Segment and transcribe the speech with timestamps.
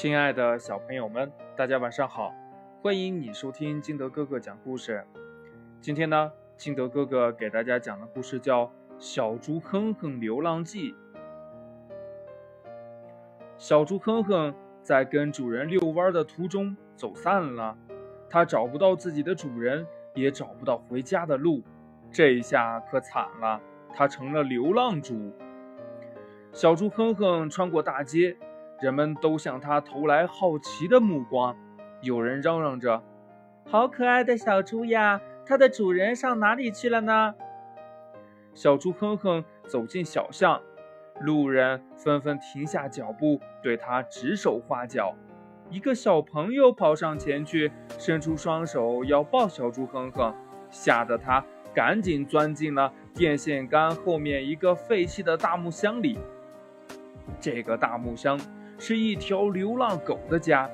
[0.00, 2.32] 亲爱的小朋友们，大家晚上好！
[2.80, 5.04] 欢迎你收听金德哥哥讲故事。
[5.80, 8.66] 今天呢，金德哥哥给大家讲的故事叫
[8.96, 10.92] 《小猪哼哼流浪记》。
[13.56, 14.54] 小猪哼哼
[14.84, 17.76] 在跟主人遛弯的途中走散了，
[18.30, 19.84] 它找不到自己的主人，
[20.14, 21.60] 也找不到回家的路。
[22.12, 23.60] 这一下可惨了，
[23.92, 25.32] 它成了流浪猪。
[26.52, 28.36] 小猪哼哼穿过大街。
[28.80, 31.56] 人们都向他投来好奇的目光，
[32.00, 33.02] 有人嚷嚷着
[33.66, 37.34] ：“好可爱的小猪呀，它的主人上哪里去了呢？”
[38.54, 40.60] 小猪哼哼走进小巷，
[41.20, 45.14] 路人纷纷停下脚步，对他指手画脚。
[45.70, 50.32] 一个小朋友跑上前去，伸出双手要抱小猪哼哼，
[50.70, 56.18] 吓得他赶紧钻进了电线杆后面一个废弃的大木箱里。
[57.40, 58.38] 这个大木箱。
[58.78, 60.70] 是一条流浪狗的家。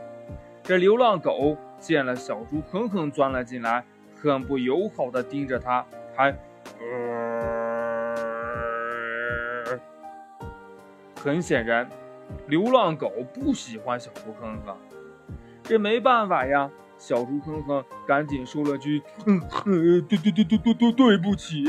[0.62, 3.84] 这流浪狗见了小猪哼哼钻了进来，
[4.20, 6.30] 很不友好的盯着它，还
[6.80, 7.34] 呃。
[11.22, 11.88] 很显然，
[12.48, 14.77] 流浪狗不喜欢小猪哼哼。
[15.62, 19.41] 这没办法呀，小猪哼哼赶紧说了句：“嗯，
[20.06, 21.64] 对对对对对对对不起。”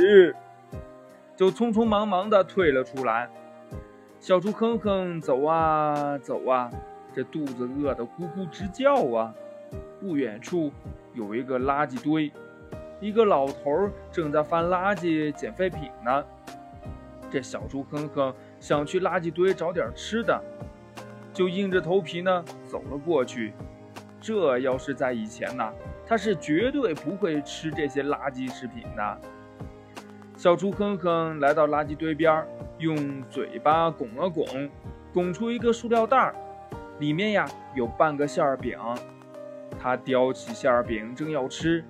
[1.35, 3.29] 就匆匆忙忙的退了出来。
[4.25, 6.67] 小猪哼哼走啊走啊，
[7.13, 9.31] 这肚子饿得咕咕直叫啊！
[10.01, 10.71] 不远处
[11.13, 12.31] 有一个垃圾堆，
[12.99, 16.25] 一个老头正在翻垃圾捡废品呢。
[17.29, 20.43] 这小猪哼哼想去垃圾堆找点吃的，
[21.31, 23.53] 就硬着头皮呢走了过去。
[24.19, 25.71] 这要是在以前呢，
[26.03, 29.21] 他是绝对不会吃这些垃圾食品的。
[30.35, 32.47] 小猪哼哼来到垃圾堆边儿。
[32.85, 34.45] 用嘴巴拱了拱，
[35.11, 36.35] 拱出一个塑料袋儿，
[36.99, 38.77] 里面呀有半个馅儿饼。
[39.79, 41.83] 他叼起馅儿饼正要吃，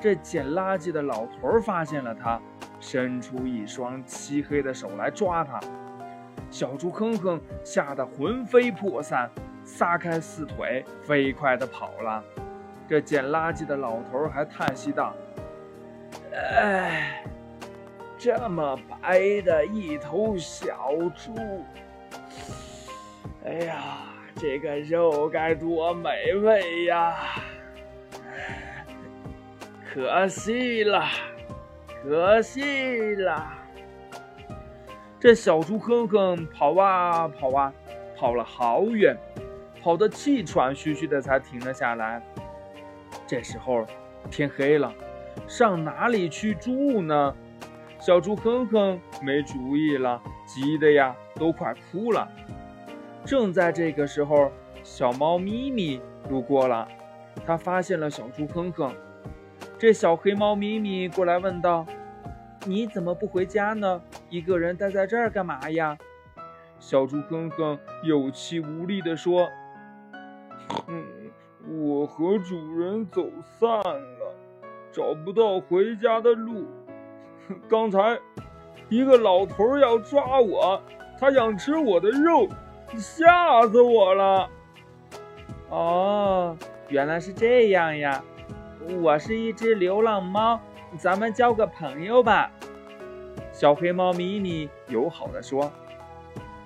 [0.00, 2.40] 这捡垃圾的老头发现了他，
[2.80, 5.60] 伸出一双漆黑的手来抓他。
[6.50, 9.30] 小猪哼哼吓得魂飞魄散，
[9.62, 12.24] 撒开四腿飞快地跑了。
[12.88, 15.14] 这捡垃圾的老头还叹息道
[16.34, 16.78] ：“哎。”
[18.22, 21.64] 这么白的一头小猪，
[23.46, 23.96] 哎呀，
[24.36, 27.16] 这个肉该多美味呀！
[29.90, 31.02] 可惜了，
[32.02, 33.54] 可惜了。
[35.18, 37.72] 这小猪哼哼跑啊跑啊，
[38.18, 39.16] 跑了好远，
[39.82, 42.22] 跑得气喘吁吁的，才停了下来。
[43.26, 43.86] 这时候
[44.30, 44.92] 天黑了，
[45.48, 47.34] 上哪里去住呢？
[48.10, 52.28] 小猪哼哼没主意了，急得呀都快哭了。
[53.24, 54.50] 正在这个时候，
[54.82, 56.88] 小猫咪咪路过了，
[57.46, 58.92] 它发现了小猪哼哼。
[59.78, 61.86] 这小黑猫咪咪过来问道
[62.66, 64.02] ：“你怎么不回家呢？
[64.28, 65.96] 一个人待在这儿干嘛呀？”
[66.80, 69.48] 小猪哼哼有气无力地说
[70.88, 71.06] ：“嗯，
[71.80, 74.34] 我和主人走散了，
[74.90, 76.66] 找不到回家的路。”
[77.68, 78.18] 刚才
[78.88, 80.82] 一个老头要抓我，
[81.18, 82.48] 他想吃我的肉，
[82.96, 84.48] 吓死我了！
[85.68, 86.56] 哦，
[86.88, 88.22] 原来是这样呀！
[89.00, 90.58] 我是一只流浪猫，
[90.98, 92.50] 咱们交个朋友吧。
[93.52, 95.70] 小黑猫咪咪友好的说。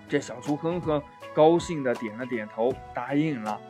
[0.08, 1.02] 这小猪哼哼
[1.34, 3.60] 高兴的点了点头，答应了。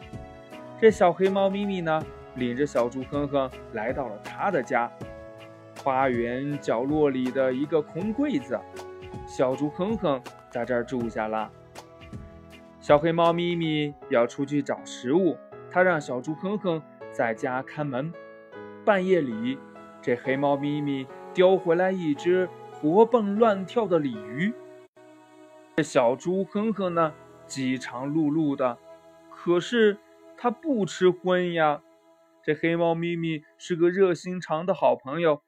[0.80, 2.02] 这小黑猫咪咪呢，
[2.34, 4.90] 领着小猪哼哼来到了他的家。
[5.84, 8.58] 花园角落里的一个空柜子，
[9.26, 10.18] 小猪哼哼
[10.48, 11.50] 在这儿住下了。
[12.80, 15.36] 小黑猫咪咪要出去找食物，
[15.70, 18.10] 它让小猪哼哼在家看门。
[18.82, 19.58] 半夜里，
[20.00, 24.54] 这黑猫咪咪叼回来一只活蹦乱跳的鲤鱼。
[25.76, 27.12] 这小猪哼哼呢，
[27.46, 28.78] 饥肠辘辘的，
[29.30, 29.98] 可是
[30.38, 31.82] 它不吃荤呀。
[32.42, 35.42] 这黑猫咪咪是个热心肠的好朋友。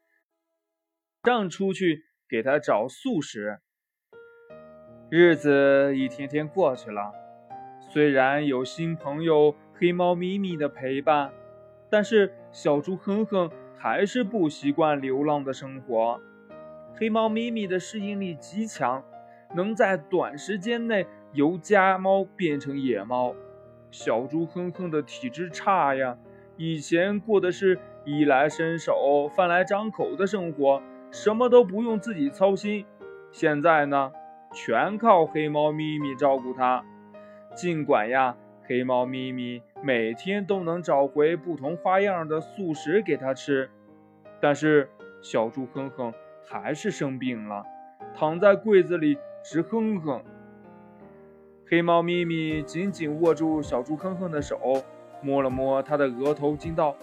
[1.26, 3.58] 让出去给他找素食。
[5.10, 7.12] 日子一天天过去了，
[7.80, 11.32] 虽然有新朋友黑猫咪咪的陪伴，
[11.90, 16.20] 但是小猪哼哼还是不习惯流浪的生活。
[16.94, 19.04] 黑猫咪咪的适应力极强，
[19.52, 23.34] 能在短时间内由家猫变成野猫。
[23.90, 26.16] 小猪哼哼的体质差呀，
[26.56, 30.80] 以前过的是衣来伸手、饭来张口的生活。
[31.16, 32.84] 什么都不用自己操心，
[33.32, 34.12] 现在呢，
[34.52, 36.84] 全靠黑猫咪咪照顾它。
[37.54, 43.70] 尽管呀，黑猫咪咪每天都能找回不同花样的素食给它吃。
[44.42, 44.90] 但是
[45.22, 46.12] 小猪哼哼
[46.46, 47.64] 还是生病了，
[48.14, 50.22] 躺在柜子里直哼哼。
[51.66, 54.60] 黑猫咪咪紧紧握住小猪哼哼的手，
[55.22, 56.94] 摸了摸他的额头，惊道：“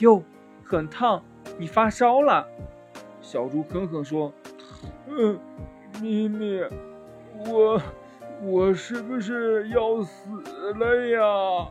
[0.00, 0.22] 哟，
[0.64, 1.22] 很烫，
[1.58, 2.48] 你发烧了。”
[3.26, 4.32] 小猪哼哼说
[5.10, 5.36] ：“嗯，
[6.00, 6.62] 咪咪，
[7.50, 7.82] 我
[8.40, 10.30] 我是不是要死
[10.74, 11.68] 了呀？”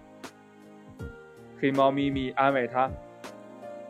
[1.57, 2.91] 黑猫咪咪安慰他：“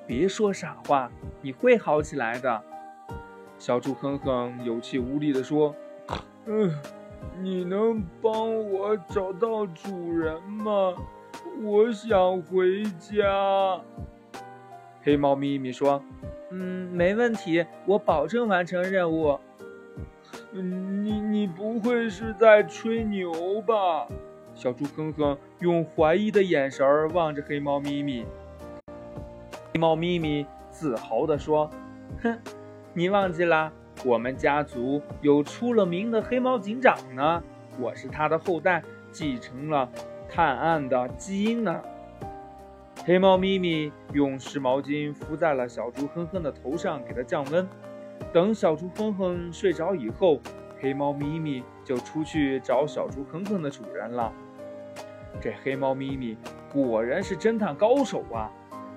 [0.05, 2.61] 别说傻话，你会好起来的。”
[3.57, 5.75] 小猪哼哼有气无力地说
[6.45, 6.71] ：“嗯。”
[7.41, 10.93] 你能帮我找到主人吗？
[11.63, 13.81] 我想回家。
[15.05, 16.03] 黑猫咪咪说
[16.49, 19.39] ：“嗯，没问题，我保证完成任务。”
[20.51, 24.07] 你你不会是在吹牛吧？
[24.55, 28.25] 小猪哼哼用怀疑的眼神望着黑猫咪咪。
[29.71, 31.69] 黑猫咪咪自豪地说
[32.23, 32.39] ：“哼，
[32.93, 33.71] 你忘记了？”
[34.03, 37.43] 我们家族有出了名的黑猫警长呢，
[37.79, 39.87] 我是他的后代，继承了
[40.27, 41.79] 探案的基因呢。
[43.07, 47.67] 黑猫咪咪用湿毛巾敷在了小猪哼哼的头上，给它降温。
[48.33, 50.39] 等小猪哼哼睡着以后，
[50.81, 54.33] 黑猫咪咪就出去找小猪哼哼的主人了。
[55.39, 56.35] 这黑猫咪咪
[56.73, 58.49] 果然是侦探高手啊！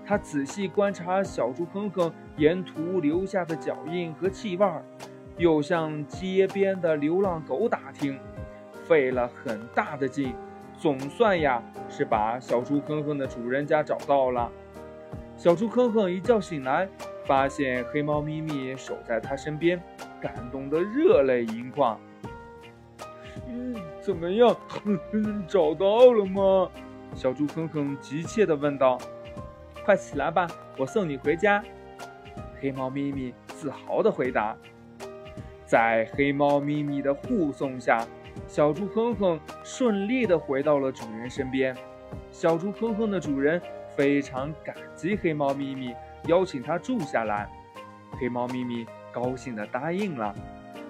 [0.06, 4.66] 他仔细观察小猪哼哼沿途留下的脚印和气味，
[5.36, 8.18] 又向街边的流浪狗打听，
[8.86, 10.34] 费了很大的劲，
[10.78, 14.50] 总算呀是把小猪哼哼的主人家找到了。
[15.36, 16.88] 小猪哼哼一觉醒来，
[17.24, 19.80] 发现黑猫咪咪守在他身边，
[20.20, 21.98] 感动得热泪盈眶。
[23.48, 24.56] 嗯，怎么样？
[25.46, 26.70] 找到了吗？
[27.14, 28.98] 小猪哼哼急切地问道。
[29.84, 30.46] 快起来吧，
[30.76, 31.62] 我送你回家。”
[32.60, 34.56] 黑猫咪咪自豪地回答。
[35.64, 38.04] 在黑猫咪咪的护送下，
[38.46, 41.76] 小猪哼哼顺利地回到了主人身边。
[42.30, 43.60] 小猪哼哼的主人
[43.96, 45.94] 非常感激黑猫咪咪，
[46.26, 47.48] 邀请它住下来。
[48.18, 50.34] 黑猫咪咪高兴地答应了。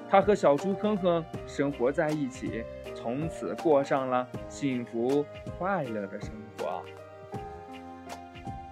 [0.08, 2.64] 它和小猪哼哼生活在一起，
[2.94, 5.24] 从此过上了幸福
[5.58, 6.82] 快乐的生活。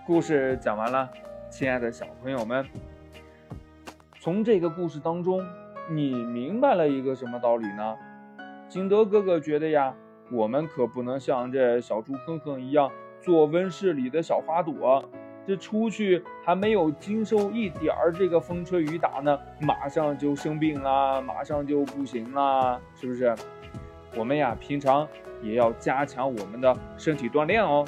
[0.07, 1.11] 故事讲完了，
[1.51, 2.65] 亲爱的小朋友们，
[4.21, 5.45] 从这个故事当中，
[5.91, 7.97] 你明白了一个什么道理呢？
[8.69, 9.95] 金德哥哥觉得呀，
[10.31, 12.91] 我们可不能像这小猪哼哼一样，
[13.21, 15.05] 做温室里的小花朵，
[15.47, 23.35] 这出去还没有经受一点儿这个风吹雨打呢，马上就生病啦，马上就不行啦，是不是？
[24.17, 25.07] 我们呀，平常
[25.43, 27.87] 也要加强我们的身体锻炼哦。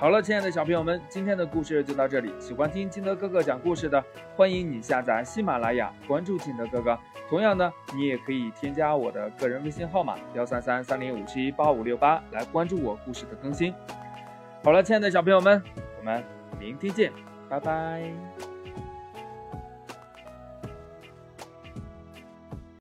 [0.00, 2.32] 好了，亲爱的小朋友们，今天的故事就到这里。
[2.38, 4.02] 喜欢听金德哥哥讲故事的，
[4.36, 6.96] 欢迎你下载喜马拉雅，关注金德哥哥。
[7.28, 13.74] 同样呢，你也可以添加我的个人微信号码幺三三三零五七八五六八来关注我故事的更新。
[14.62, 15.60] 好了，亲爱的小朋友们，
[15.98, 16.22] 我们
[16.60, 17.12] 明天见，
[17.48, 18.47] 拜拜。